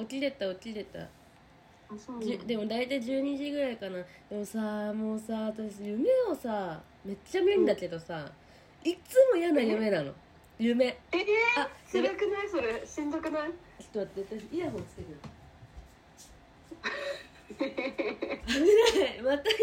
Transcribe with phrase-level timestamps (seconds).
[0.00, 0.98] 起きれた起きれた。
[2.46, 3.98] でも大体12時ぐらいかな。
[4.28, 8.30] でもさもうさ私夢をさめっちゃ見るんだけどさ、
[8.82, 10.12] いつも嫌な夢なの。
[10.58, 10.86] 夢。
[10.86, 11.24] ええ
[11.58, 12.48] あー、辛くない？
[12.48, 12.82] それ。
[12.86, 13.50] しんどくない？
[13.50, 15.18] ちょっと待って私イヤホンつけてる。
[18.46, 18.60] 危
[19.00, 19.22] ない。
[19.22, 19.54] またイ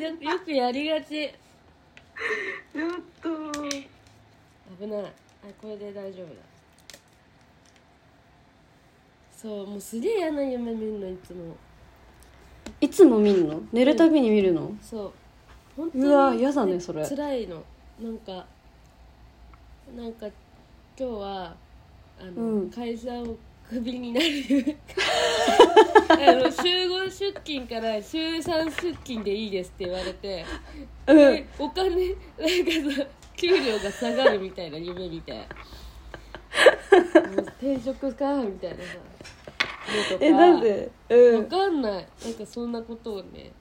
[0.00, 1.08] ヤよよくやりがち。
[1.08, 3.28] ちょっと
[4.78, 5.04] 危ない。
[5.04, 5.10] あ
[5.60, 6.32] これで大丈夫だ
[9.42, 11.56] そうもうすげえ嫌な夢見るのいつも。
[12.80, 13.60] いつも見るの？
[13.72, 15.12] 寝るたびに見るの、そう。
[15.76, 17.04] 本当にうわ嫌だねそれ。
[17.04, 17.64] 辛いの。
[18.00, 18.46] なんか
[19.96, 20.26] なんか
[20.96, 21.56] 今日は
[22.20, 22.70] あの、うん。
[22.70, 23.36] 会社を
[23.68, 24.76] クビになる夢。
[26.08, 30.44] あの週5出勤から週3出勤でいいですって言われて、
[31.08, 31.16] うん。
[31.16, 35.42] でお金なんかさ給料が下がるみたいな夢みたいも
[37.42, 38.82] う転職かみたいなさ
[39.88, 40.90] のとかえなんで？
[41.10, 42.08] うわんかんない。
[42.24, 43.52] なんかそんなことをね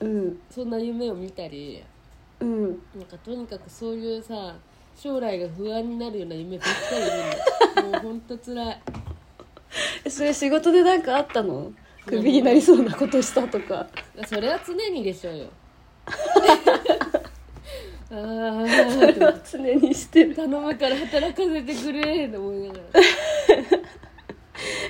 [0.00, 0.38] うん。
[0.50, 1.82] そんな夢を見たり
[2.40, 2.62] うん。
[2.62, 2.74] なん
[3.06, 4.54] かとにかくそういうさ
[4.96, 6.74] 将来が不安になるような夢ばっか
[7.76, 7.92] り見るの。
[7.92, 8.80] もうほんとつらい。
[10.04, 11.72] えそれ仕事でなんかあったの？
[12.06, 13.86] クビになりそうなことしたとか。
[14.26, 15.46] それは常にでしょうよ。
[18.10, 20.34] ああ常にしてる。
[20.34, 23.00] 頼むから働かせてくれと思いながら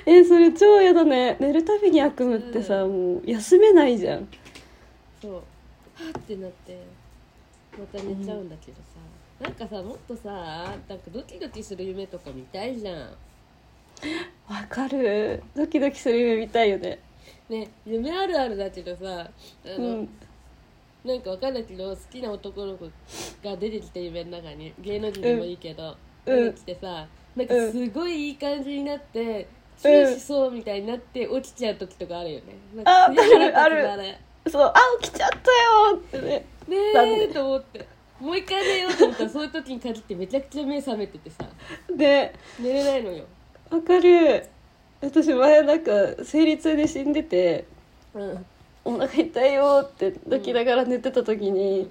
[0.05, 1.37] えそれ超嫌だね。
[1.39, 4.27] 寝るたびに悪夢ってさもう休めないじゃん。
[5.21, 5.33] そう。
[5.33, 5.41] は
[6.17, 6.77] ってなって
[7.77, 8.99] また寝ちゃうんだけどさ、
[9.39, 10.29] なんかさもっとさ
[10.89, 12.99] なんかドキドキする夢とか見たいじゃん。
[14.49, 15.41] わかる。
[15.55, 16.99] ドキドキする夢見たいよね。
[17.49, 19.29] ね夢あるあるだけどさ
[19.65, 20.09] あの、うん。
[21.05, 22.85] なんかわかんないけど好きな男の子
[23.43, 26.43] が出てきて夢の中に芸能人でもいいけど、うん。
[26.45, 29.47] 出てきてさなんかすごいいい感じになって、
[29.89, 32.55] しそうみたいになって落ちちゃう時とかあるよね。
[32.75, 33.09] なんああ
[33.69, 34.15] るある。
[34.49, 36.45] そうあ起きちゃったよってね。
[36.93, 37.33] なんえで。
[37.33, 37.87] と思って
[38.19, 41.45] もう一回寝ようと思ったらそういう時に限ってめちゃくちゃ目覚めててさ。
[41.95, 43.25] で寝れないのよ。
[43.69, 44.47] わかる。
[45.01, 45.91] 私前なんか
[46.23, 47.65] 生理痛で死んでて
[48.13, 48.45] うん。
[48.85, 51.89] お腹痛いよって抱きながら寝てた時に、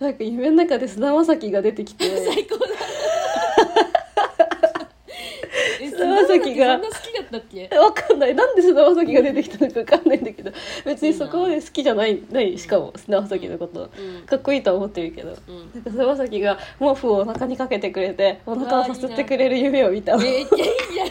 [0.00, 2.66] なんか夢の中で菅田将暉が出てきて 最高だ
[6.22, 7.68] え菅田将暉がそんな好きだったっけ？
[7.78, 8.34] わかんない。
[8.34, 10.52] なんで菅田将暉が出てきたのかわかんないんだけど。
[10.84, 13.90] 別にそこまで好きじゃないないしかも菅田将暉のこと。
[13.96, 14.26] うん。
[14.26, 15.36] かっこいいとは思ってるけど。
[15.48, 15.70] うん。
[15.72, 20.62] なんか菅田将暉が毛布をお腹にかけてくれてお腹をさせてくれる夢を見たのめっちゃいい
[20.92, 21.08] じゃん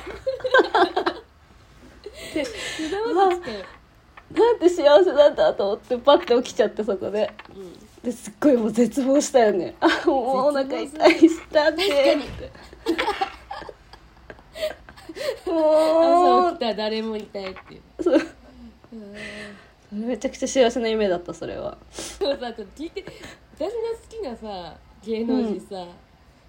[2.34, 3.42] で菅田将暉。
[3.42, 3.66] かよ
[4.34, 7.32] なんて幸せなんだと思ってパッて起きちゃってそこで。
[7.56, 7.74] うん。
[8.02, 9.76] ですっごいもう絶望したよね。
[9.80, 11.84] あもうお腹痛いしたって。
[11.84, 12.18] って
[15.46, 16.50] もう。
[16.50, 18.22] 朝起きたら誰もいたいっていうそう。
[18.94, 19.16] うん
[19.92, 21.78] めちゃくちゃ幸せな夢だったそれは。
[22.20, 23.04] でもさちょっと聞いて
[23.56, 23.74] 私の好
[24.10, 24.74] きなさ
[25.04, 25.86] 芸能人さ、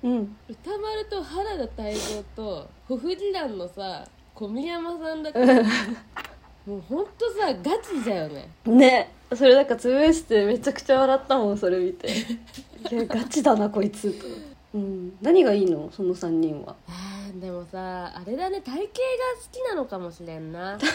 [0.04, 0.36] うん。
[0.48, 5.38] 歌丸と原田泰造とホフディランのさ小宮山さんだけ
[6.64, 8.48] もうほんとさガチだよね。
[8.64, 9.10] ね。
[9.34, 12.08] それなんかつぶしてめちゃくちゃ笑ったもんそれ見て。
[12.08, 14.12] いやガチだなこいつ。
[14.12, 14.26] と、
[14.74, 15.90] うん、何がいいの？
[15.90, 16.76] その3人は
[17.40, 18.88] でもさあれだね体型が好
[19.50, 20.78] きなのかもしれんな。
[20.78, 20.92] 体型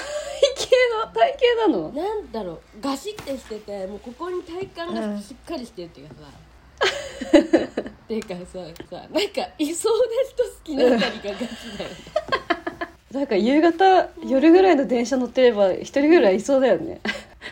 [1.06, 1.92] の体型なの？
[1.92, 6.22] なんだろうガシッてしててもうここに体幹がしっかりしてるっていうかさ、
[7.82, 8.60] っていうかさ
[8.90, 11.24] さなんかいそうな人好きなあたりがガチ
[11.78, 11.96] だよね。
[13.12, 17.02] なんか夕方夜ぐらいの電車乗ってれば一人ぐらいいそうだよね。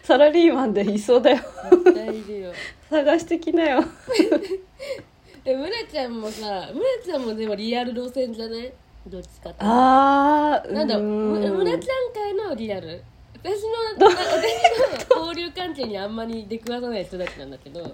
[0.03, 1.37] サラリーマンでいそうだよ。
[1.71, 2.53] 絶対いるよ。
[2.89, 3.83] 探してきなよ
[5.45, 8.73] で村ちゃんもさ村ちゃんもでもリアル路線じゃない？
[9.07, 11.57] どっちかってあーなんだうーん。
[11.57, 11.79] 村ちゃん
[12.13, 13.03] 界のリアル？
[13.43, 13.61] 私
[13.99, 17.93] のなんか私の交流関係にあんまり出くわさない人たちなんだけど村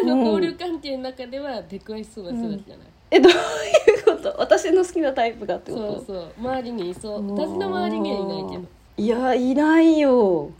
[0.00, 4.34] ゃんの交流関係の中では出くわしそうな人たちじゃない、えどういうこと？
[4.38, 5.92] 私の好きなタイプがってこと？
[5.96, 6.32] そうそう。
[6.38, 7.34] 周りにいそう。
[7.36, 8.64] 私の周りにはいないけど。
[8.96, 10.50] いやいないよ。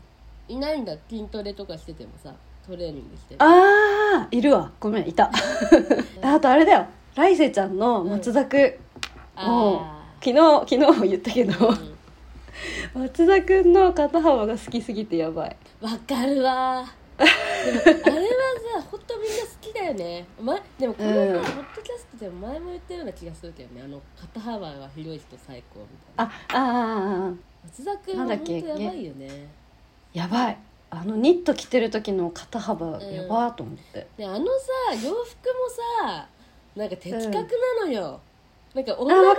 [0.47, 0.95] いないんだ。
[1.09, 2.31] 筋トレとかしててもさ
[2.65, 4.71] トレーニングしてあーいるわ。
[4.79, 5.29] ごめんいた。
[6.23, 6.87] あとあれだよ。
[7.15, 8.59] 来世ちゃんの松田くん、
[9.45, 13.01] もうあ昨日昨日も言ったけど、ーうん。
[13.03, 15.55] 松田くんの肩幅が好きすぎてやばい。
[15.79, 16.85] わかるわ。
[17.15, 18.01] でもあれは
[18.81, 21.33] さほんとみんな好きだよね、ま、でもこのさ、うん。
[21.33, 23.83] ポッドキャストでも前も言ったような気がするけどね。
[23.85, 25.85] あの肩幅が広い人最高み
[26.17, 26.33] たいな。
[26.33, 27.33] あああ
[27.63, 29.47] 松田君はほんとやばいよね。
[30.13, 30.57] やばい
[30.89, 35.15] あのニット着てる時の肩幅やばーと思って、であのさ洋服も
[36.03, 36.27] さ
[36.75, 37.41] なんか的確な
[37.85, 38.21] のよ、
[38.73, 39.35] なんか女の子女の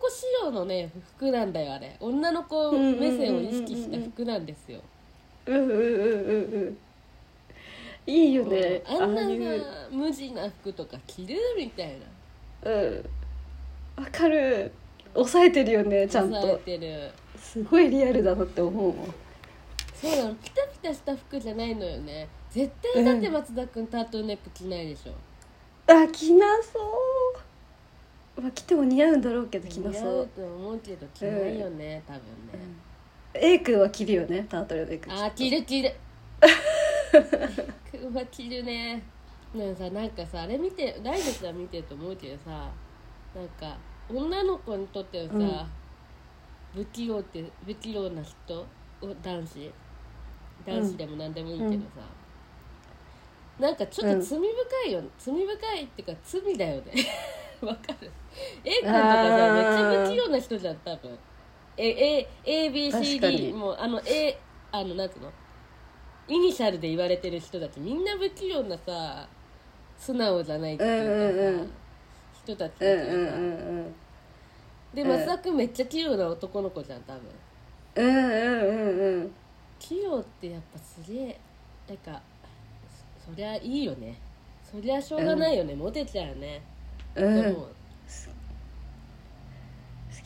[0.00, 1.96] 子仕様のね服なんだよあれ。
[2.00, 4.80] 女の子目線を意識した服なんですよ。
[5.46, 5.84] うんうんうんうん
[6.54, 6.78] うん
[8.06, 9.28] いいよねあんなさ
[9.90, 11.96] 無地な服とか着るみたい
[12.64, 12.70] な。
[12.70, 13.10] うん。
[14.04, 14.72] わかる。
[15.14, 16.56] 抑えてるよねちゃんと。
[16.58, 17.10] てる。
[17.36, 19.14] すごいリアルだなって思うもん
[20.00, 20.34] そうなの。
[20.34, 22.28] ピタピタした服じゃないのよね。
[22.50, 25.12] 絶対だって松田君タートルネック着ないでしょ。
[25.92, 26.78] あ着なそ
[28.38, 28.40] う。
[28.40, 32.24] まあ着ても似合うんだろうけど着な似合そううと思うけど着ないよね、多分ね、
[33.32, 35.10] A 君は着るよねタートルネック。
[35.10, 35.94] あー着る着る。
[38.10, 39.02] うわ着るね。
[39.54, 42.70] なんかさなんかさあれ見て来月は見てると思うけどさ
[43.34, 43.78] なんか
[44.12, 45.66] 女の子にとってはさ、うん。
[46.74, 48.66] 不器用って不器用な人？
[49.00, 49.72] お男子？
[50.64, 52.00] 男子でも何でもいいけどさ、
[53.58, 56.92] なんかちょっと罪深いよ、罪深いっていうか罪だよね。
[57.62, 58.10] わかる。
[58.64, 61.18] A 君とかさめっちゃ不器用な人じゃん多分。
[61.76, 63.52] ABCD に。
[63.52, 64.38] もうあの A
[64.72, 65.32] あのなんつうの？
[66.28, 69.28] イニシャルで言われてる人たちみんな不器用なさ
[69.96, 71.70] 素直じゃないっていうかさ、うんうんうん
[72.44, 73.06] 人たちだうんうん。
[73.06, 73.94] からさ、うん。
[74.94, 77.22] でうん松田君めっちゃ器用な男の子じゃん多分。
[77.96, 79.34] うんうんうんうん
[79.88, 81.40] 器用ってやっぱすげえ
[81.88, 82.20] なんか
[83.20, 84.16] そそりゃいいよね。
[84.62, 86.60] そりゃしょうがないよね、モテちゃうよね、
[87.14, 87.36] うん。
[87.36, 87.68] 好でも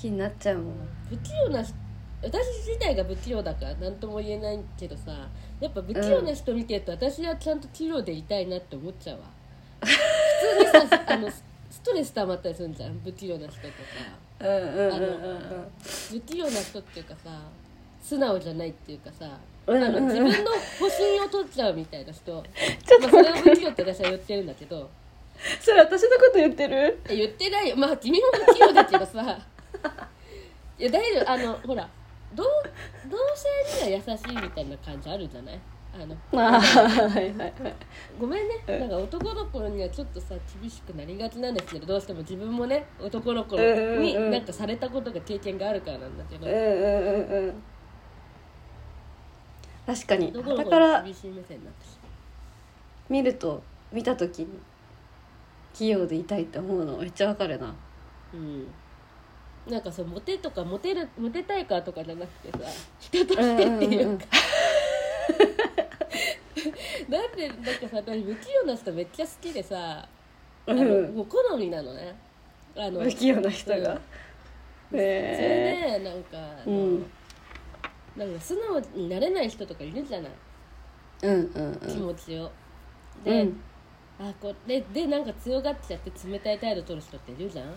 [0.00, 0.74] きになっちゃうもん。
[1.10, 1.74] 不器用な人
[2.22, 2.32] 私
[2.66, 5.28] 自体が不器用だから何とも言えないけどさ
[5.60, 9.24] やっぱ不器用な人見てると、私はちゃんと器用でいたいなって思っちゃうわ。
[9.82, 9.86] 普
[10.72, 13.74] 通にさ あのスストレス溜まったりするんじゃん不器用な人とか。
[14.38, 17.42] 不器用な人っていうかさ
[18.02, 20.04] 素直じゃないっていうかさ、うんあのうん。
[20.06, 22.24] 自分の保身を取っちゃうみたいな人。
[22.24, 22.44] ちょっ
[23.00, 24.90] まあ、とそれを不器用って私は言ってるんだけど。
[25.60, 26.98] それ私のこと言ってる？
[27.08, 27.76] え言ってないよ。
[27.76, 29.38] まあ君も不器用だけどさ。
[30.78, 31.30] いや大丈夫。
[31.30, 31.88] あのほら。
[32.34, 32.44] 同
[33.10, 33.16] 同
[33.74, 35.58] 性には優しいみたいな感じあるじゃない？
[35.94, 36.16] あの。
[36.40, 37.52] ああはいはいはい。
[38.20, 38.54] ごめんね。
[38.68, 38.80] うん。
[38.80, 46.46] なんか男の子にはちょっとさ厳しくなりがちなんですけどどうしても自分もね男の子になんかされたことが経験があるからなんだけど。
[46.46, 47.62] うんうんうんうん
[49.86, 50.32] 確かに。
[50.32, 51.04] だから
[53.08, 53.62] 見ると
[53.92, 54.48] 見た時に
[55.74, 57.66] 器用でいたいって思うのめっちゃわかるな。
[57.66, 57.74] ま
[58.34, 58.66] ううん。
[59.68, 62.58] なんかそうモテとかモテるモテたいからとかじゃなくてさ
[62.98, 64.24] 人としてっていうか。
[67.10, 70.08] だってなんかさ私不器用な人めっちゃ好きでさ
[70.66, 71.14] あの、うん。
[71.16, 72.14] もう好みなのね。
[72.76, 73.76] あの不器用な人が。
[73.76, 74.00] うん。
[74.90, 77.10] それでなんかうん
[78.16, 80.32] なんか素直になれない人とかいるじゃない。
[81.22, 82.06] うんうん気うん。
[82.06, 82.50] 持ちを、う
[83.24, 83.60] で、ん。
[84.18, 87.74] あこれでなんか強がっちゃって冷たい態度取る人っているじゃん。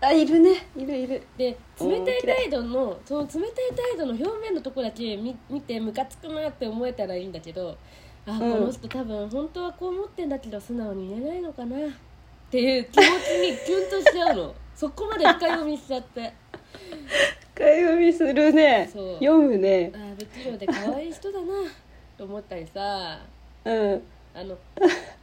[0.00, 0.66] あいるね。
[0.76, 1.22] いるいる。
[1.36, 3.42] でうん冷たい態度のその冷たい
[3.94, 7.76] 態度の表面のところだけ見見てムカつくなって思えたらいいんだけど
[8.26, 8.38] あ、ん。
[8.38, 11.76] この人多分本当はこう思ってんだけど素直に言えないのかな。
[11.76, 11.90] っ
[12.50, 14.54] ていう気持ちにキュンとしちゃうの。
[14.74, 16.32] そこまで深読みしちゃって
[17.54, 18.88] 深読みするね。
[18.92, 19.14] そう。
[19.14, 19.90] 読むね。
[19.94, 21.46] あー不器用で可愛い人だな。
[22.16, 23.20] と思ったりさ。
[23.64, 24.02] うん。
[24.34, 24.56] あの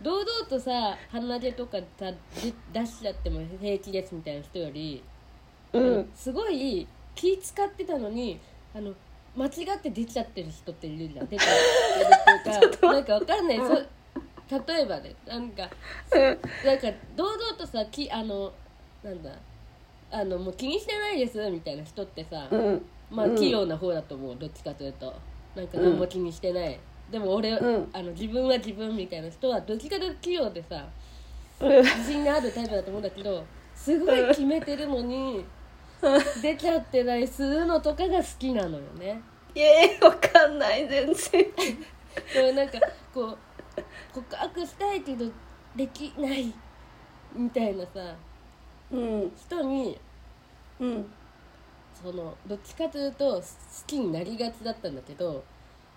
[0.02, 2.16] 堂々とさ鼻毛とかさで
[2.72, 5.04] 出しちゃっても平気ですみたいな人より
[5.74, 6.10] うん。
[6.16, 8.40] すごい気使ってたのに
[8.76, 8.94] あの
[9.36, 11.28] 間違って出ちゃってる人っているじゃん。
[11.28, 11.48] 出ちゃっ
[12.44, 13.74] てるっていうか なんかわかんない、そ
[14.68, 15.70] 例えばねなんか
[16.14, 16.36] なん
[16.80, 18.52] か堂々とさきあの
[19.04, 19.32] なんだ
[20.12, 22.82] あのもう気にしてないですみたいな人ってさ、うん。
[23.10, 23.36] まあうん。
[23.36, 25.14] 器用な方だと思うどっちかというと。
[25.56, 26.80] なんか何も気にしてない、
[27.12, 27.90] でも俺、うん。
[27.92, 30.88] あの自分は自分みたいな人はどっちかというと器用でさ
[31.60, 31.84] うん。
[31.84, 33.44] 自信があるタイプだと思うんだけど
[33.76, 35.44] すごい決めてるのに
[36.42, 39.22] 出ちゃってたりするのとかが好きなのよね。
[39.56, 41.46] えー、わかんない全然。
[42.34, 42.80] でもなんか
[43.14, 43.38] こう
[44.14, 45.26] 告白したいけど
[45.76, 46.54] できない
[47.34, 48.16] みたいなさ
[48.92, 49.32] うん。
[49.36, 50.00] 人に
[50.80, 51.06] うん
[52.02, 53.44] そのどっちかというと好
[53.86, 55.44] きになりがちだったんだけど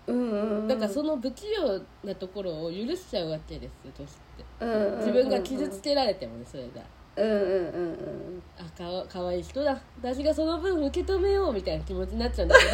[0.05, 4.65] うんうんだからその不器用なところを許しちゃうわけですよ年って。
[4.65, 6.81] うん自分が傷つけられてもねそれが。
[7.15, 9.79] うんうんうんあかわかわいい人だ。
[10.01, 12.71] 私がその分受け止めようみたいな気持ちになっちゃうんだけど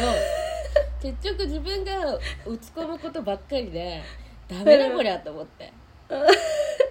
[1.14, 2.14] 結局自分が
[2.46, 4.02] 打ち込むことばっかりで
[4.48, 5.72] ダメだこりゃと思って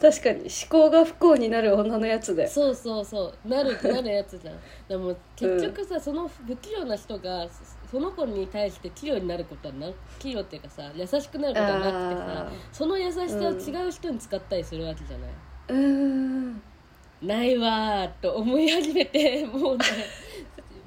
[0.00, 3.48] 確かに思考が不幸になる女のやつでそうそうそう。
[3.48, 4.56] なるなるやつじゃん。
[4.88, 9.88] でも結局さ、その不器用な人がそその子に対して器用になることはな
[10.18, 16.62] 器用っていうかさ優しくなることはなくてさあその優しさを違う人に使ったりするわけじゃない、ーうん。
[17.22, 19.84] ないわーと思い始めて もうね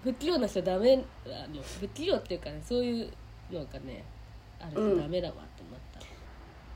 [0.04, 3.12] 不器用な人ダメあの不器用っていうかねそういう
[3.52, 4.04] のがね
[4.60, 6.00] あるとダメだわと思った、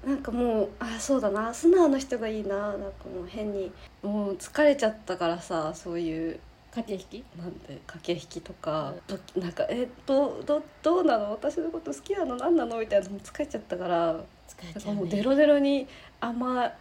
[0.06, 2.80] なんかもうあそうだな素直な人がいいななんか
[3.14, 6.40] もう変にもう疲れちゃったからさそういう
[6.72, 11.32] 駆け引きなんて駆け引きとか、となんかえどうどうどうなの？
[11.32, 12.36] 私のこと好きなの？
[12.36, 12.80] 何なの？
[12.80, 14.16] みたいなのも疲れちゃったから
[14.48, 15.88] 疲れちゃう、ね、かもうデロデロに
[16.20, 16.72] 甘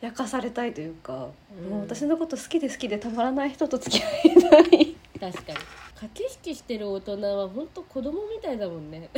[0.00, 1.70] やかされたいというか、うん。
[1.70, 4.96] もう私のこと好きで好きでたまらない人と付き合いたい。
[5.32, 5.58] 確かに。
[5.94, 9.10] 駆け引きしてる大人は本当子供みたいだもんね。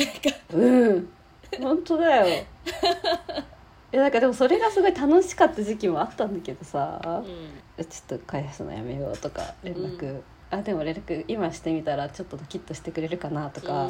[0.53, 1.09] うん。
[1.61, 2.27] 本当だよ。
[2.27, 2.45] い
[3.97, 7.23] やなんかでもそれがすごい楽しかった時期もあったんだけどさ、
[7.79, 10.21] うちょっと返すのやめようとか連絡、
[10.51, 13.89] あでも連絡今してみたらちょっとドキッとしてくれるかなとか、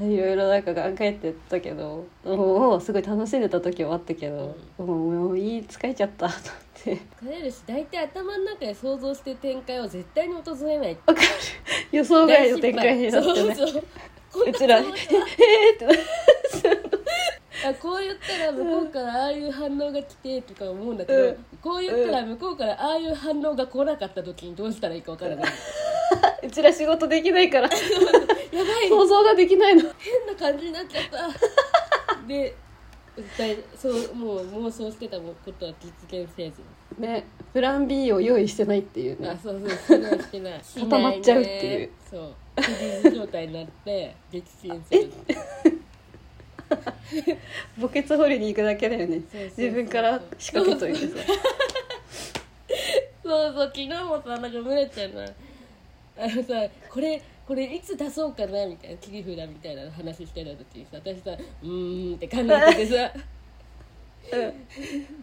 [0.00, 6.40] いろいろなんか考えてたけどもうすごい楽しんでた時はあったけど、もうもういい疲れちゃったと思っ
[6.84, 7.00] て。
[7.22, 11.28] 疲れるし大体頭の中で想像してる展開を絶対に訪れないわかる。
[11.92, 13.54] 予想外の展開になってね。
[13.54, 15.26] そうちら「なつもりは。
[15.28, 15.86] えーって。
[15.86, 15.92] な
[17.64, 21.36] あこう言ったら向こうからああいう反応が来てとか思うんだけど、うん。
[21.62, 25.52] こう言ったら向こうからああいう反応が来なかった時にどうしたらいいかわからない、
[26.46, 27.68] うちら仕事できないから。
[28.52, 28.88] やばい。
[28.88, 29.82] 想像ができないの。
[29.98, 32.26] 変な感じになっちゃった。
[32.28, 32.54] で
[33.76, 36.62] そうもう妄想してたことは実現せず。
[36.98, 40.60] ねプラン B を用意してないっていうあねそうそうしてないしてない。
[40.62, 41.60] 固まっちゃうっていう。
[41.60, 42.34] しないねそう。
[42.56, 44.40] フリーズ状態になって実
[44.70, 45.83] 現する
[47.80, 49.22] 墓穴掘りに行くだけだよね。
[49.56, 51.14] 自分から仕掛けといてさ。
[53.22, 55.22] そうそう昨日もさなんかむねちゃんが
[56.18, 63.12] あのさこれこれいつ出そうかなみたいな切り札みたいな話してた時にさ私さうーんって考えててさ。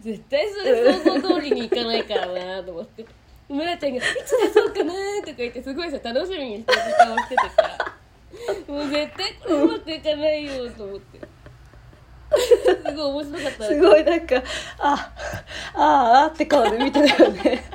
[0.00, 3.04] 絶対それ想像通りにいかないからなと思って。
[3.48, 4.92] 村ちゃんが「いつ出そうかな」
[5.22, 7.92] とか言ってすごいさ楽しみにしてる時間をしててさ。
[8.66, 11.20] もう絶対これうまくいかないよと思って
[12.86, 13.64] すごい面白かった。
[13.64, 14.42] すごいなんか
[14.78, 15.12] あ
[15.74, 17.64] ああって顔で見てたよね。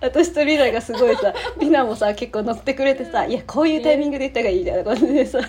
[0.00, 5.40] 私とリナがすごいさリナもさ結構乗ってくれてさ「いやこういうタイミングで言った方がいい」みたいな感じでさ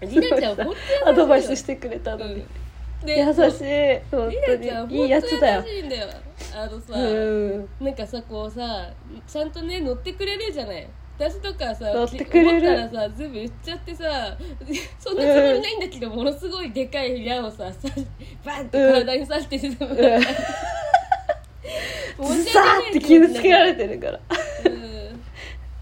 [0.00, 2.46] りなちゃん本当にアドバイスしてくれたのに、うん。
[3.06, 3.34] で優しい
[4.10, 5.64] 本り当なちゃんにいいやつだよ。
[6.56, 7.68] あのさ、うん。
[7.80, 8.90] なんかさこうさ
[9.26, 12.68] ちゃんとね乗ってくれるじゃない私とかさ乗ってくれる。
[12.76, 14.02] 思ったらさ全部言っちゃってさ
[14.98, 17.88] そんなつもりないんだけど、ものすごいでかい矢をささ
[18.44, 20.24] バンって体に刺してるの、うん
[22.16, 24.20] 申しさ訳ないーって傷つけられてるから。
[24.66, 25.22] うん。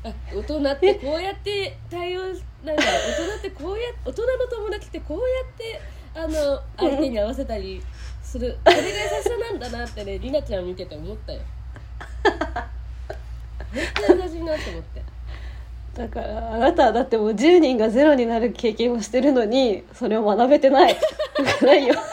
[0.05, 5.81] あ大人ってこうやって対応しなんか大人ってこうや大人の友達ってこうやって
[6.15, 7.83] あの相手に合わせたり
[8.23, 8.59] する。
[8.65, 8.93] これが優し
[9.25, 11.41] さなんだなってねりなちゃん見てて思ったよ。
[13.73, 15.02] めっちゃ優しいなって思って
[15.95, 20.97] だからあなたはだってもう10人がゼロになる経験をしてるのにそれを学べてない。
[21.63, 21.95] ないよ。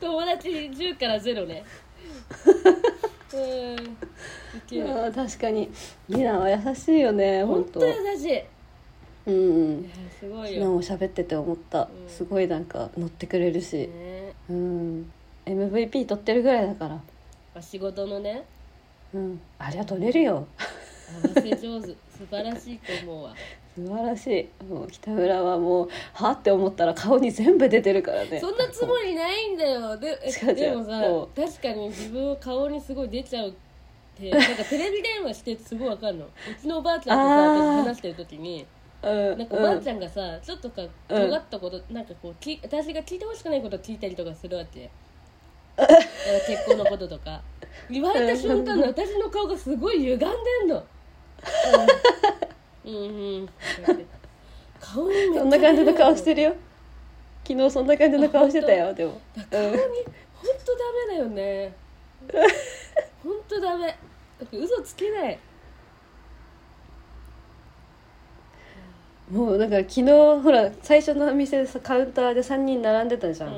[0.00, 1.64] 友達10から0ね。
[3.34, 3.40] うん。
[3.74, 5.70] いけるあー確かに。
[6.08, 7.84] リナは優しいよね本当。
[7.84, 8.42] 優しい。
[9.26, 9.90] うん。
[10.18, 12.08] すごい昨日もよ、喋ってて思った、うん。
[12.08, 15.12] すごいなんか乗ってくれるし、ね、うん。
[15.46, 16.94] MVP 取ってるぐらいだから。
[16.94, 17.02] ま
[17.56, 18.44] あ仕事のね。
[19.14, 19.40] うん。
[19.58, 20.46] ありゃ取れるよ
[21.34, 21.88] せ上手。
[21.88, 23.34] 素晴らしいと思うわ。
[23.74, 24.64] 素晴らしい。
[24.64, 28.38] もう北村はもうはって思ったら顔に全部出てるからね。
[28.38, 29.96] そんなつもりないんだよ。
[29.96, 30.16] で
[30.54, 33.52] でもさも確かに自分を顔にすごい出ちゃうっ
[34.18, 36.26] て なんかテレビ電話してすごいわかるの。
[36.26, 36.28] う
[36.60, 38.66] ちのおばあちゃんとさ話してる時に。
[39.02, 44.88] うんなんかおばあちゃんがさ、ちょっとか尖ったこと、なんかこうき私が聞いてほしくないこと聞いたりとかするわけ。
[46.46, 47.42] 結婚のこととか。
[47.90, 50.26] 言われた瞬間の私の顔がすごい歪んで
[50.66, 50.84] んの
[52.84, 52.94] うん。
[52.94, 53.40] うん。
[53.40, 53.48] うん。
[54.80, 55.48] 顔にそん。
[55.48, 56.56] な感じの顔してるよ
[57.46, 57.86] 昨日そん。
[57.86, 59.20] な感じの顔してたよでも
[59.50, 59.80] 顔に本
[60.64, 61.74] 当ダメだよね
[63.22, 63.94] 本当ダメだ
[64.44, 65.38] って嘘つけない
[69.30, 70.04] もうだから昨日
[70.42, 73.08] ほら最初の店でさカウンターで3人並ん。
[73.08, 73.54] でたじゃん、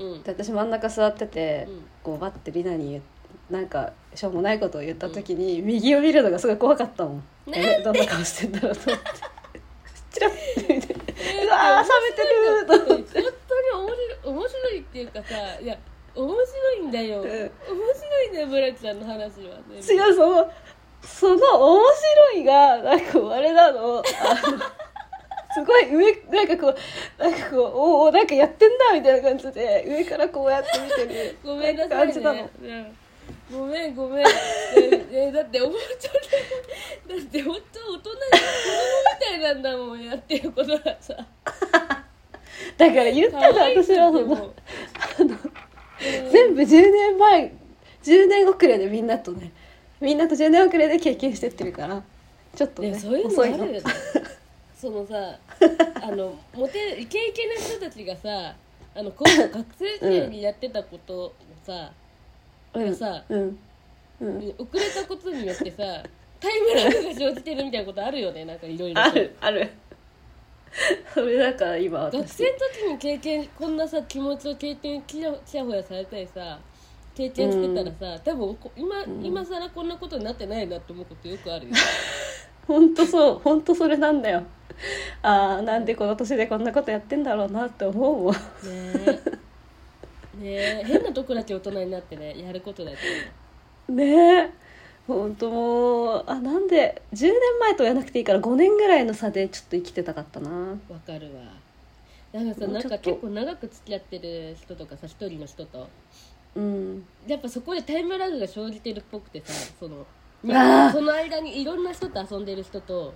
[0.00, 0.12] うん。
[0.14, 0.22] うん。
[0.24, 0.70] で私真ん。
[0.70, 1.84] 中座ってて、うん。
[2.02, 3.02] こうバッてリナに言う
[3.50, 9.10] なんかしょうもないことを言った時に、右を見るのがすごい怖かったもん、ねえどんな顔してんだろうと思って。
[10.12, 10.94] チラッて見て。
[10.94, 13.22] うわー冷めてると思って。
[13.22, 15.76] 本当に面白い面白いっていうかさいや
[16.14, 17.28] 面白いんだよ、うん。
[17.28, 19.76] 面白いんだよブラちゃんの話はね。
[19.76, 20.50] 違うその
[21.02, 24.02] その面白いがなんかあれなの。
[25.54, 26.74] すごい上なんかこ
[27.18, 32.36] うなんかこうおおなんかやってんだみたいな感じで上からこうやって見てるごめんなさい感じなの。
[32.36, 32.96] ね、うん
[33.52, 38.16] ごめんごめん、ええだって思っちゃうだって本当大人子供
[39.10, 41.14] みたいなんだもんやってることがさ。
[42.78, 44.54] だから言ったら可愛い私はそのでも。
[46.32, 47.52] 全部10年前
[48.02, 49.52] 10年遅れでみんなとね
[50.00, 52.02] みんなと10年遅れで経験してってるから
[52.56, 53.64] ちょっとねねそういうの遅いの。
[53.64, 53.86] あるよね。
[54.74, 55.38] そのさ
[56.02, 58.54] あのモテイケイケな人たちがさ
[58.94, 61.92] あのこう学生時代にやってたことをさ、
[62.74, 63.58] うんさうん
[64.20, 64.36] うん。
[64.58, 65.76] 遅れたことによってさ
[66.40, 69.00] タイムラグが生じてるみたいなことあるよねなんかいろいろ。
[69.00, 69.70] あるある。
[71.12, 76.58] それだから今学私生の時に経験こんなさ気持ちを経験ちやちやほやされたりさ
[77.14, 79.22] 経験してたらさ、多分こ今、ん。
[79.22, 81.74] 今更こんなことになってないなって思うことよくあるよ。
[82.66, 84.44] 本当そう本当それなんだよ。
[85.20, 88.32] ああなんでこの年でこんなことやってんだろうなって思うもん。
[88.32, 88.38] ね
[89.06, 89.41] え
[90.42, 90.50] ね。
[90.50, 92.92] え変なとこだけ大人になってねやることだ
[93.88, 94.50] けねねえ。
[95.06, 100.50] 本当もうあなんで10年前とやらなくていいから5年ぐらいの差でちょっと生きてたかったな。
[100.50, 101.42] わかるわ。
[102.32, 105.88] なんかさなんか結構長く付き合ってる人とかさ一人の人と。
[106.54, 107.04] うん。
[107.26, 110.06] やっぱそこでタイムラグが生じてるっぽくてさその
[110.44, 113.14] その間にいろんな人と遊んでる人と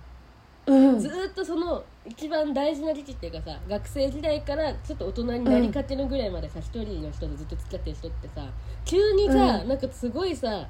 [0.66, 0.98] うん。
[0.98, 8.48] ずーっとその一番大事な時期っていうかさ学生時代からちょっと大人になりかけのぐらいまでさ一、人の人とずっと付き合ってる人ってさ
[8.84, 9.68] 急にさ、うん。
[9.68, 10.66] なんかすごいさ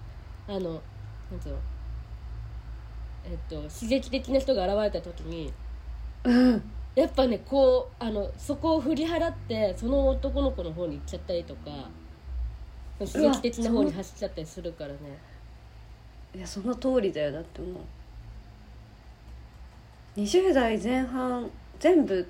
[0.48, 1.56] あのなんつうの
[3.24, 5.52] えっと刺激的な人が現れた時に
[6.24, 6.62] うん。
[6.94, 11.70] やっぱねこうあのそこを振り払ってその男の子の方に行っちゃったりとか
[12.98, 14.96] 刺激的な方に走っちゃったりするからね。
[16.34, 17.82] いやその通りだよだってもう
[20.16, 22.26] 20代前半全部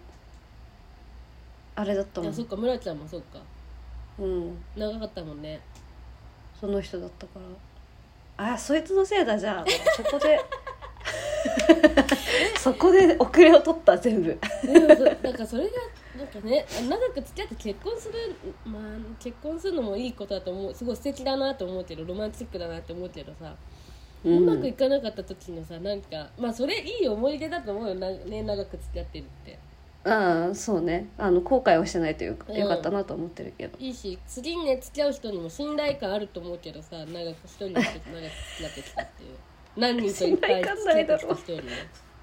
[1.76, 2.34] あれだったもん。
[2.34, 3.38] そっか村ちゃんもそっか。
[4.18, 4.58] うん。
[4.74, 5.60] 長かったもんね。
[6.58, 7.38] その人だったか
[8.38, 8.52] ら。
[8.52, 9.64] あそいつのせいだじゃあ。
[9.96, 10.40] そこで。
[12.58, 14.38] そこで遅れを取った全部。
[14.64, 15.70] でもそなんかそれが
[16.16, 18.82] なんかね長く付き合って結婚するまあ
[19.20, 20.74] 結婚するのもいいことだと思う。
[20.74, 23.54] すごい素敵だなと思うけどロマンチックだなって思うけどさ、
[24.26, 29.58] うまくいかなかった時のさなんかまあそれいい思い出だと思うよなね長く付き合ってるって。
[30.04, 31.08] ああそうね。
[31.18, 32.56] あの後悔はしてないというか、うん。
[32.56, 33.76] よかったなと思ってるけど。
[33.80, 39.30] いいし次にね付き合う人にも信頼感あると思うけどさ長く一人の人と長く付き合ってきたっていう。
[39.76, 41.72] 何人といっぱい付き合ってきた人よりね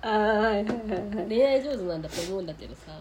[0.02, 0.66] ああはいはいはい
[1.16, 3.00] はい恋愛上手なんだと思うんだけどさ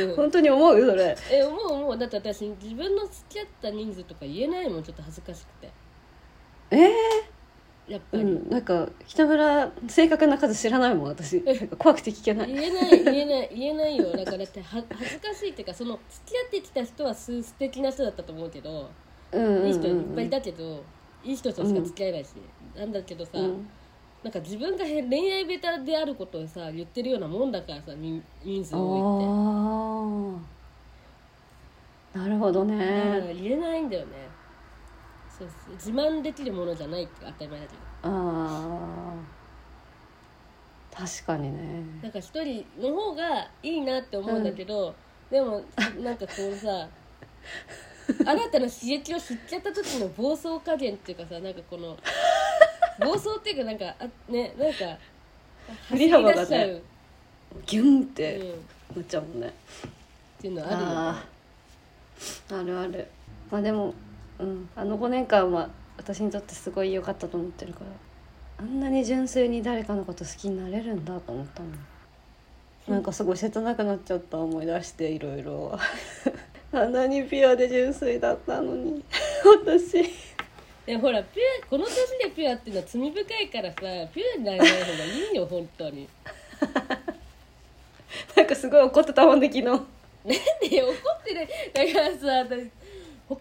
[0.00, 0.16] うん。
[0.16, 0.80] 本当に思う？
[0.80, 1.16] それ。
[1.30, 1.98] え思う思う。
[1.98, 5.70] だって私自分の付き合った人数とか言えないもんちょっと恥ずかしくて。
[6.70, 6.90] ええ
[7.88, 8.50] やっぱり、うん。
[8.50, 11.40] なんか北村正確な数知らないもん私。
[11.42, 12.52] なんか怖くて聞けない。
[12.52, 14.12] 言えない言えない言えないよ。
[14.12, 18.90] だからだっては恥ずかしいっていうかその付き合ってきた人はす素敵な人だったと思うけど、
[19.32, 19.66] うんうんうん。
[19.68, 20.82] いい人いっぱいいたけど
[21.24, 22.28] いい人としか付き合えないし、
[22.76, 23.68] なんだけどさ、うん
[24.22, 29.26] なんか自分がへ恋愛ベタであることをさ言ってるようなもんだからさ人人数多いって。
[29.34, 30.58] あ
[32.14, 33.32] あなるほどね。
[33.34, 34.28] 言えないんだよね。
[35.38, 37.78] そうそう自慢できるものじゃないって当たり前だけど。
[38.02, 39.38] ああ
[40.92, 41.84] 確かにね。
[42.02, 44.96] なんか一人の方がいいなって思うんだけど、
[45.30, 45.62] でも
[46.02, 46.88] なんかこうさ
[48.08, 51.96] 新たな刺激を知っちゃった時の暴走加減っていうかさなんかこの
[52.98, 54.98] 暴走っていうかなんかあねなんか
[55.88, 56.82] 振り幅がね走り出しちゃう
[57.66, 58.42] ギュンっうん、てっ
[58.96, 59.52] なっちゃうもんね、
[60.40, 60.84] ていうのあるよね。
[60.86, 62.60] あー。
[62.60, 63.08] あるある。
[63.50, 63.94] まあでも、
[64.38, 67.86] うん、あの5年間は私にとってすごい良かったと思ってるから
[68.58, 71.72] あんなに純粋に誰かのこと好きになれるんだと思ったもん。
[72.88, 75.78] なんかすごい切なくなっちゃった思い出していろいろ。
[76.72, 79.02] あんなにピュアで純粋だったのに
[79.64, 80.04] 私
[80.88, 86.08] でもほらピュアこの年でピュアっていうのは罪深いからさピュアにならない方がいいよ本当に。
[88.34, 89.64] なんかすごい怒ってたもんね昨日。
[89.64, 91.48] なんで怒ってない？
[91.92, 92.70] だからさ私
[93.28, 93.40] 他の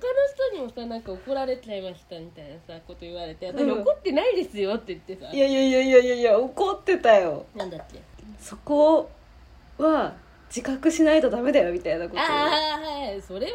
[0.52, 3.82] 人にもさなんか怒られちゃいましたみたいなさこと言われて私うん。
[3.82, 7.46] 怒ってないですよって言ってさ、いやいやいやいやいやいや怒ってたよ。
[7.56, 8.00] なんだっけ？
[8.40, 9.10] そこ
[9.78, 10.14] は
[10.50, 12.20] 自覚しないとダメだよみたいなことを。
[12.20, 13.22] ああはい。
[13.22, 13.54] それはね。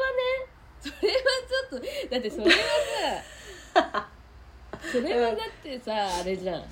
[0.80, 1.14] それは
[1.70, 2.56] ちょっとだってそれはさ
[4.92, 6.64] それはだってさあれじゃん。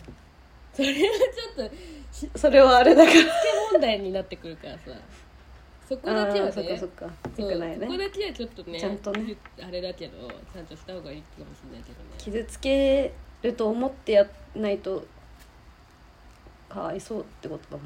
[0.74, 0.94] それは
[1.56, 1.74] ちょっと
[2.12, 3.16] しそれはあれだから。
[3.18, 3.28] つけ
[3.72, 4.80] 問題になってくるからさ。
[5.88, 7.10] そこだけはあーそっかそっねか。
[7.36, 7.86] そうよくないね。
[7.86, 9.36] そこだけはちょっとねちゃんとね。
[9.60, 12.10] あれだけどちゃんとした方がいいかもしれないけどね。
[12.18, 14.30] 傷つけると思ってやら
[14.62, 15.04] ないと
[16.68, 17.82] かわいそうってことだ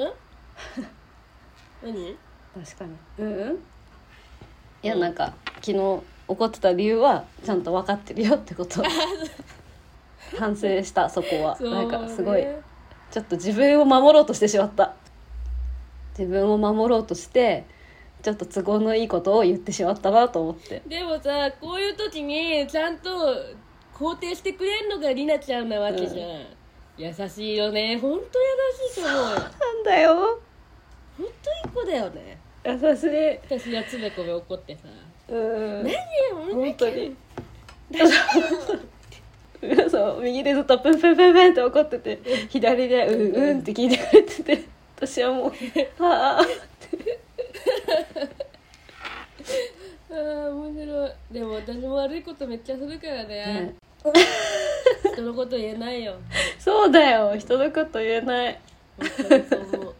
[0.00, 0.10] もんう
[1.92, 1.94] ん？
[1.94, 2.16] 何？
[2.64, 2.96] 確かに。
[3.18, 3.58] うんうん。
[4.82, 8.82] いやなんか昨日怒ってた理由はちゃんと分かってるよってこと。
[10.38, 12.60] 反省したそこは、そうなんかすごいね
[13.10, 14.94] ちょっと自分を守ろうとしてしまった。
[16.18, 17.64] 自分を守ろうとして
[18.22, 20.82] ちょっと都合のいいことを言ってしまったなと思って。
[20.86, 23.10] でもさこういう時にちゃんと
[23.94, 26.46] 肯定してくれるのがりなちゃんなわけじゃん、
[26.96, 27.96] 優しいよね。
[27.98, 28.24] ほんと
[28.86, 29.36] 優しいと思うよ。
[29.36, 30.14] なんだよ。
[31.16, 31.32] ほんとい
[31.64, 32.38] い子だよね。
[32.64, 33.38] 優しい。
[33.58, 34.82] 私がつべこべ怒ってさ
[35.28, 35.98] うん何よ
[36.52, 37.16] 本当に
[39.90, 44.64] そう右でずっとプンプンプンプンって怒ってて左で「うんうん」って聞いてくれてて
[44.96, 45.52] 私はもう
[46.02, 46.46] 「ああ。
[50.10, 51.10] あー面白い。
[51.30, 53.26] でも私も悪いことめっちゃするからね。
[53.26, 53.74] ね。
[55.12, 56.16] 人のこと言えないよ。
[56.58, 57.36] そうだよ。
[57.36, 58.60] 人のこと言えない。
[58.98, 59.94] 本当にそう思う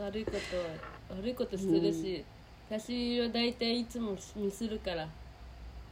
[0.00, 2.24] 悪いことは悪いことするし、
[2.70, 5.08] 私は大体いつもミスるから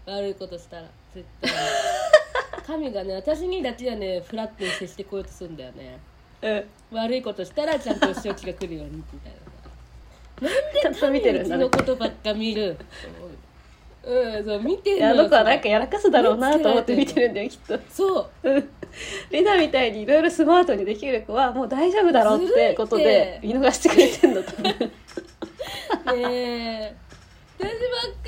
[0.04, 0.82] 悪いことしたら
[1.14, 1.56] 絶対に。
[2.66, 5.98] 神がね私にだけはねフラットに接してこようとするんだよね。
[6.42, 6.64] うん。
[6.98, 9.32] 悪いことしたらちゃんとお仕置きが来るようにみたい
[10.42, 12.76] なちゃんと見てるんだねうちのことばっか見る。
[14.04, 17.78] うんそう見てるあの子はなんかやらかすだろうなと思って見てるんだよきっと。
[17.88, 18.50] そう。
[18.50, 18.70] うん。
[19.30, 24.74] リナみたいにいろいろスマートにできる子はもう大丈夫だろうってことで見逃してくれてんだと思う
[26.16, 26.22] ね
[26.92, 26.96] え。
[27.58, 27.78] 私ばっか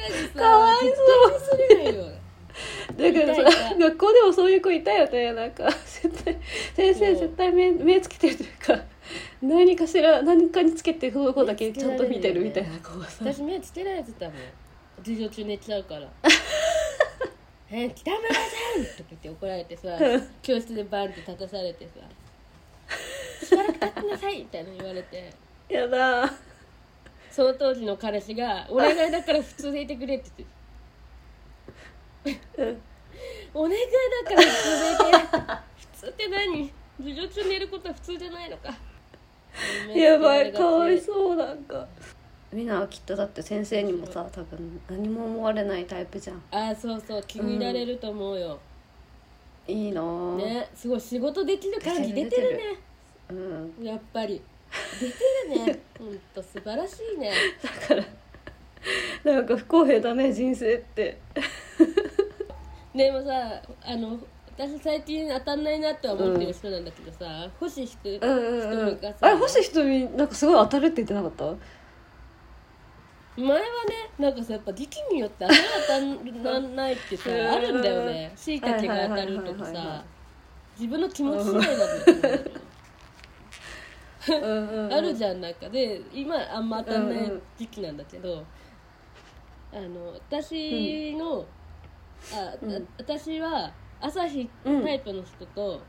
[0.09, 1.41] りさかわいそう。
[1.41, 2.05] するよ。
[2.97, 5.33] だけどいたいさ学校でもそういう子いたよね。
[5.33, 6.37] なんか絶対
[6.75, 8.85] 先生絶対目目つけてるというか
[9.43, 13.25] 何かしら何かにつけてその子だけちゃんと見てるみたいな子がさ。
[13.25, 14.35] 私目つけられてたもん。
[15.05, 16.09] 授業中寝ちゃうから
[17.71, 18.41] 「え北村さ
[18.81, 19.97] ん!」とか言って怒られてさ
[20.43, 22.01] 教室でバンって立たされてさ
[23.47, 25.31] 「しばらく立ってなさい!」みたいなの言われて。
[25.69, 26.33] やだ
[27.39, 30.45] その当時の彼氏が「お願いだから普通でいてくれ」って
[32.25, 32.63] 言って。
[32.63, 32.83] うん
[33.55, 33.75] 「お願い
[34.25, 35.19] だから普通でいて。
[35.77, 36.73] 普通って何？
[36.99, 38.77] 授業中寝ることは普通じゃないのか」
[39.95, 40.53] やばい。
[40.53, 41.87] かわいそうなんか。
[42.53, 46.43] みんなはきっとだって先生にもさ多分何も思われないタイプじゃん。
[46.51, 47.23] ああそうそう。
[47.23, 48.59] 気に入られると思うよ、
[49.69, 50.37] いいなぁ。
[50.39, 50.69] ね。
[50.75, 52.63] すごい仕事できる感じ出てるね。
[53.31, 53.35] う
[53.81, 53.85] ん。
[53.85, 54.43] やっぱり
[55.01, 55.15] 出て
[55.61, 55.81] るね。
[55.99, 57.33] ほんと素晴らしいね。
[59.25, 61.19] なんか不公平だね人生って。
[62.95, 64.19] でもさあの
[64.57, 68.97] 私最近当たんないなとは思ってる人なんだけどさ、星ひくうんうんうん。
[68.97, 71.45] 瞳がさあれ星ひとみなんかすごい当たるって言ってなかった？
[73.41, 73.65] 前はね
[74.19, 75.61] なんかさやっぱ時期によって当たる
[76.43, 78.33] 当たらないってさうんあるんだよね。
[78.35, 80.05] しいたけが当たるとかさ
[80.77, 81.85] 自分の気持ち次第な
[82.17, 82.51] んだよね
[84.91, 85.69] あるじゃんなんか。
[85.69, 88.45] で今あんま当たんない時期なんだけど、
[89.73, 91.47] あの私の、
[92.33, 92.55] あ
[92.99, 94.83] 私は朝日うん。
[94.83, 95.81] タイプの人と、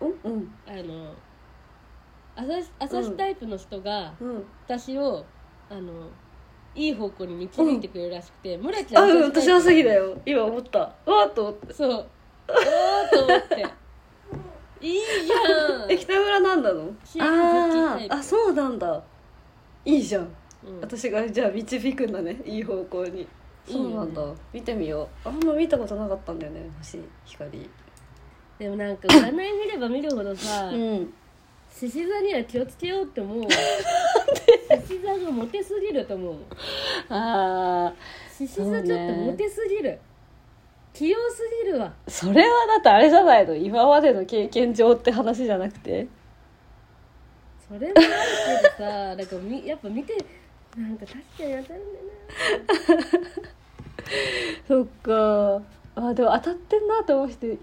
[0.00, 0.54] うんうん。
[0.66, 1.14] あの
[2.34, 4.44] 朝日朝日タイプの人がうん。
[4.66, 5.24] 私を
[5.70, 6.08] あの
[6.74, 10.20] いい方向に導いてくれるらしくて、村ちゃんあうん私はタイプ詐欺だよ。
[10.26, 10.78] 今思った。
[10.80, 11.72] わーっと思って。
[11.72, 11.88] そう。
[11.88, 12.06] おーっ
[13.10, 13.66] と思って
[14.80, 15.90] いいじゃん。
[15.90, 16.94] え北村なんだの？
[17.18, 19.02] あーあそうなんだ。
[19.84, 20.22] いいじゃん。
[20.22, 20.80] うん。
[20.80, 22.40] 私がじゃあ導くんだね。
[22.44, 23.26] いい方向に。
[23.68, 24.22] そうなんだ。
[24.52, 25.28] 見てみよう。
[25.28, 26.70] あんま見たことなかったんだよね。
[26.78, 27.70] 星光。
[28.58, 31.12] でもなんか占い見れば見るほどさ、うん。
[31.70, 33.42] 獅子座には気をつけようって思う。
[33.50, 36.36] 獅子座がモテすぎると思う。
[37.10, 37.92] あ
[38.32, 39.98] 獅子座ちょっとモテすぎる、
[40.96, 41.92] 器用すぎるわ。
[42.06, 43.54] ーそれはだってあれじゃないの？
[43.54, 46.06] 今までの経験上って話じゃなくて。
[47.68, 48.06] それもある
[48.62, 50.14] けどさ なんかみやっぱ見て
[50.76, 51.74] なんか確かに当たるんだ
[52.94, 53.16] よ
[54.68, 55.62] そっか。
[55.96, 57.58] あでも当たってんなと思う人い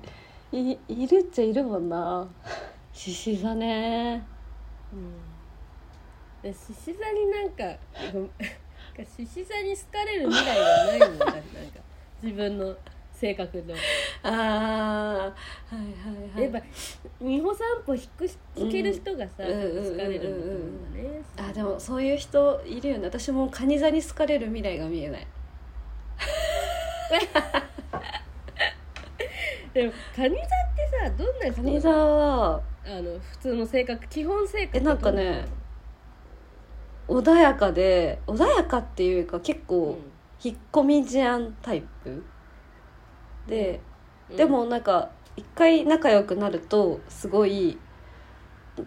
[0.88, 2.28] いるっちゃいるもんな。
[2.92, 4.18] 獅子座ね。
[4.18, 4.26] な
[4.94, 5.12] うん。
[6.44, 7.64] で獅子座に なんか
[9.18, 11.36] 獅子座に好かれる未来はないもんなんか。
[12.22, 12.76] 自分の
[13.14, 13.74] 性格上
[14.24, 15.34] ああは
[15.72, 15.86] いはい
[16.36, 16.44] はい。
[16.44, 16.60] やっぱ
[17.22, 19.86] 美穂散歩引く引ける人がさ、うんうんうんうんうん。
[19.92, 23.06] 好かれるんだと思うんだねあでもそういう人いるよね。
[23.06, 25.28] 私もカニ座に好かれる未来が見えない。
[29.74, 30.48] でもカニ座って
[31.04, 31.56] さどんな人？
[31.56, 31.90] カニ座。
[31.92, 35.46] はあの普通の性格基本性格えなんかね
[37.08, 39.98] 穏やかで穏やかっていうか結構
[40.44, 42.24] 引っ込み思案タイプ？
[43.48, 43.80] で、
[44.30, 44.38] うん。
[44.38, 47.78] でもなんか一回仲良くなるとすごい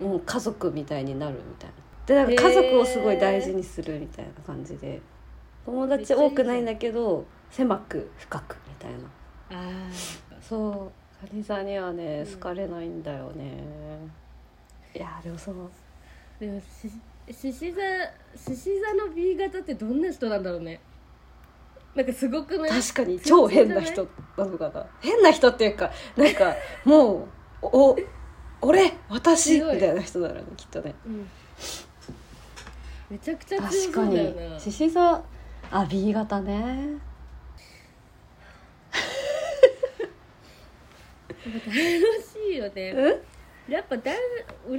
[0.01, 1.77] もう家族みたいになるみたいな。
[2.07, 5.01] でなんか家族をすごい大事にするみたいな感じで。
[5.65, 9.61] 友達多くないんだけど狭く深くみたいな。
[9.61, 9.91] あ
[10.41, 11.27] そう。
[11.27, 12.35] カニさんにはねうん。
[12.35, 13.53] 好かれないんだよね、
[14.95, 15.55] いやでもそう。
[16.39, 16.89] ーでもし
[17.33, 17.81] 獅子座
[18.37, 20.79] 獅子座の B 型ってどんな人なんだろうね
[21.97, 22.71] なんかすごくない？
[22.83, 24.07] 確かに超変な人
[24.37, 24.87] なのかな。
[25.01, 26.55] 変な人っていうかなんか
[26.85, 27.27] も
[27.63, 27.97] うお
[28.61, 30.95] 俺私みたいな人だろうねきっとね。
[31.07, 31.29] うん。
[33.09, 34.51] めちゃくちゃ強確かそうだよに。
[34.51, 35.23] な獅子座
[35.71, 36.99] あ B 型ね。
[41.47, 42.91] 楽しいよね。
[42.97, 43.09] う
[43.71, 43.73] ん？
[43.73, 44.15] やっぱダン
[44.69, 44.79] 占い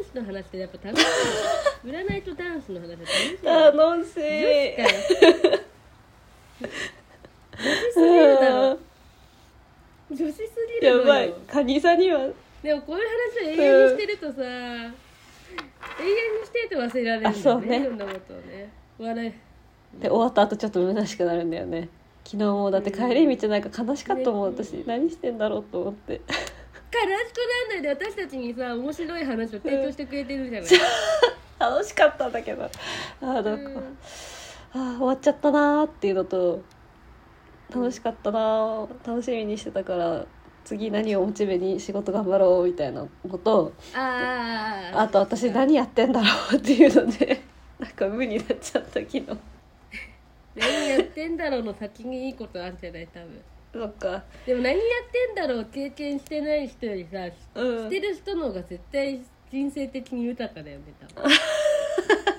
[0.00, 1.88] ンスの話ってやっぱ楽しい。
[1.88, 3.10] よ占いとダンスの話楽し
[3.42, 5.68] いよ楽しい
[6.58, 8.78] すぎるだろ。
[10.10, 10.42] 女子す
[10.80, 11.32] ぎるやばい。
[11.46, 12.28] カニさんには。
[12.62, 13.06] でもこういう
[13.42, 14.92] 話を永遠にしてるとさ、永遠に
[16.44, 17.66] してると忘れられるんだよあそうね。
[17.66, 18.70] ねいろんなことをね。
[18.98, 19.32] 笑い
[20.00, 21.88] で終わった後ちょっと虚しくなるんだよね。
[22.24, 24.62] 昨日もだって帰り道なんか悲しかったもん、ね。
[24.64, 26.20] 私何してんだろうと思って。
[26.90, 27.12] 悲しくな
[27.66, 30.70] んないで私たちにさ面白い話を提供してくれてるじゃない、
[31.60, 32.64] 楽しかったんだけど。
[32.64, 33.96] あーなんか、うん
[34.74, 36.62] あー終わっちゃったなーっていうのと
[37.70, 40.24] 楽しかったなー楽しみにしてたから
[40.64, 43.72] 次何をモチベに仕事頑張ろうみたいなのと。
[43.94, 44.98] あー。
[44.98, 47.42] あと私何やってんだろうっていうので
[47.78, 49.26] なんか無になっちゃった昨日。
[50.56, 53.08] 何やってんだろうの先にいいことあるんじゃない？
[53.14, 53.42] 多分。
[53.72, 54.22] そっか。
[54.44, 57.18] でも何やってんだろう経験してない人よりさ
[57.54, 57.88] うん。
[57.88, 61.30] してる人の方が絶対人生的に豊かだよね多分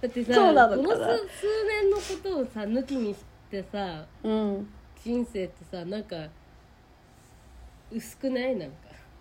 [0.00, 0.76] だってさそうなのかな。
[0.76, 4.68] この数数年のことをさ抜きにしてさうん。
[5.04, 6.16] 人生ってさなんか
[7.90, 8.56] 薄くない？
[8.56, 8.76] なんか。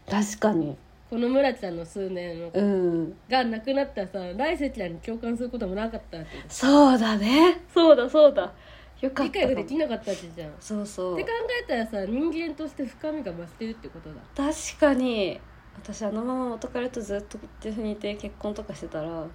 [0.10, 0.76] 確かに。
[1.10, 3.18] この村ちゃんの数年のうん。
[3.30, 6.18] がなくなったらさ来世ちゃんに共感することもなかった
[6.50, 7.62] そうだね。
[7.74, 8.52] そうだそうだ。
[9.00, 10.50] よかっ理解ができなかったじゃん。
[10.50, 11.18] っそうそう。
[11.18, 11.30] て考
[11.63, 14.16] えたらさ人間として深みが増してるってことだ。
[14.36, 15.40] 確かに。
[15.76, 19.26] 私あのまま元彼とずっと一緒にいて結婚とかしてたら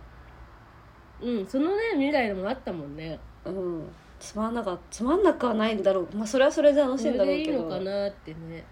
[1.23, 3.19] うんそのね未来もあったもんね。
[3.45, 3.89] うん。
[4.19, 6.17] つまんなかつまんなくはないんだろう。
[6.17, 8.65] まあそれはそれで楽しいんだそれでいいろうけどのかなってね。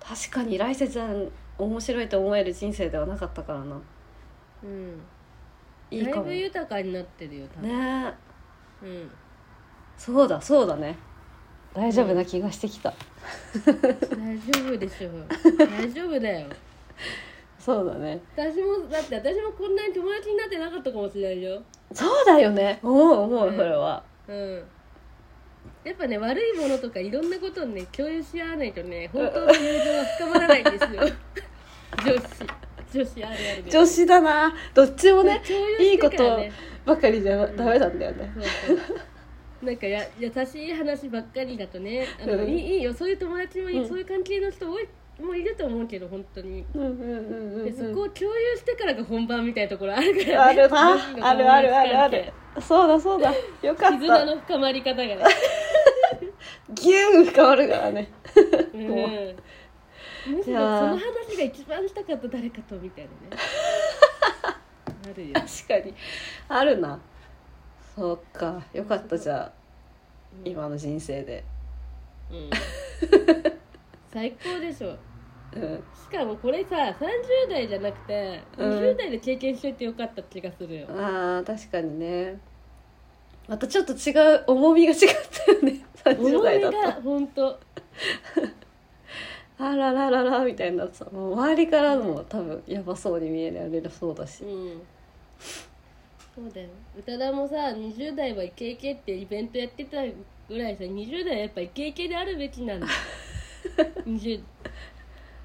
[0.00, 3.80] 確かに来世ちゃん面白いと思える人生ではなかったからな。
[4.64, 5.00] うん。
[5.90, 6.26] いいかも。
[6.26, 8.14] だいぶ豊かになってるよ多分、ね。
[8.84, 9.10] えうん。
[9.96, 10.96] そうだそうだね。
[11.74, 12.92] 大丈夫な気がしてきた、
[13.64, 15.10] 大丈夫でしょ
[15.56, 16.48] 大丈夫だよ
[17.64, 18.20] そうだね。
[18.36, 21.62] 私もだって私もこんなに友達になってなかったかもしれないよ。
[21.92, 22.80] そうだよね。
[22.82, 23.56] 思う思ううん。
[23.56, 24.64] それは、うん。
[25.84, 31.02] やっぱね悪いものとかいろんなことをね共有し合わないとね本当の友情は深まらないんですよ。
[32.04, 33.70] 女子女子あるあるで。
[33.70, 34.54] 女子だな。
[34.74, 36.52] どっちもね共有してからね。
[36.84, 38.32] ばかりじゃダメなんだよね。
[38.66, 39.66] そうそう。
[39.66, 42.48] なんかや優しい話ばっかりだとねあの、うん。
[42.48, 43.88] いいいいよそういう友達もいい、うん。
[43.88, 44.88] そういう関係の人多い
[45.20, 50.62] もういると思うけど本当に、うんうんうんうん、でそこを共有してからが本番みたいなところあるからね。
[50.62, 52.32] あるあるあるある。
[52.60, 53.32] そうだそうだ。
[53.62, 55.16] よかっ関係絆たの深まり方がね。
[56.74, 58.10] ギューン深まるからね。
[58.74, 58.88] うん。
[58.88, 59.36] もう。
[60.44, 63.42] その話が一番したかった誰かとみたいなね。
[65.10, 65.94] あるよ、確かに。
[66.48, 67.00] あるな。
[67.96, 68.62] そうか。
[68.72, 69.52] よかったじゃあ。
[70.44, 71.44] 今の人生で。
[72.30, 72.50] うん、
[74.12, 74.96] 最高でしょ。
[75.54, 75.82] うん。
[75.94, 78.70] しかもこれさ30代じゃなくてうん。
[78.78, 82.38] 20代で経験しといてよかった気がするよ、あー確かにね。
[83.48, 84.98] またちょっと違う重みが違っ
[85.46, 85.80] たよね。
[86.04, 86.80] 30重み代だと。
[86.80, 87.58] が本当。
[89.58, 94.42] あららららみたいになさもう周りからも多分やばそうに見えられるそうだし。
[94.44, 94.46] う
[94.76, 94.82] ん。
[96.34, 96.68] そうだよ。
[96.98, 100.02] 宇多田もさ20代はイケイケってイベントやってた
[100.48, 102.86] ぐらいさ20代はやっぱイケイケであるべきなんだ
[104.06, 104.42] 20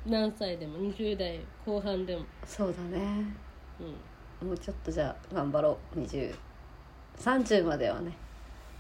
[0.05, 2.23] 何歳でも20代後半でも。
[2.45, 3.25] そうだね。
[4.41, 4.47] うん。
[4.47, 5.99] もうちょっとじゃあ頑張ろう。
[5.99, 8.13] 2030まではね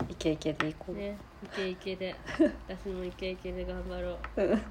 [0.09, 2.15] イケイケでいこう、ねイケイケで。
[2.69, 4.17] 私もイケイケで頑張ろう。
[4.41, 4.61] う ん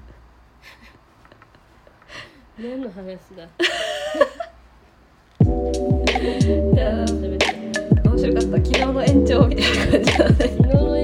[2.59, 3.47] 何の話だ？
[5.45, 6.05] 面
[8.17, 8.47] 白かった。
[8.57, 10.35] 昨日の延長みたいな感じだね。
[10.35, 10.97] 昨日の